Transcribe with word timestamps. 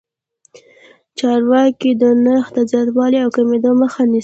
چارواکي 1.19 1.91
د 2.01 2.03
نرخ 2.25 2.45
د 2.55 2.59
زیاتوالي 2.71 3.17
او 3.21 3.29
کمېدو 3.37 3.71
مخه 3.81 4.01
نیسي. 4.11 4.19